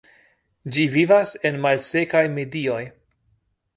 [0.77, 2.81] Ĝi vivas en malsekaj medioj.